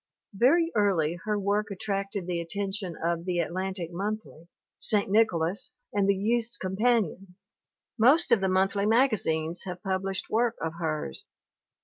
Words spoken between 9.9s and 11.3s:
lished work of hers.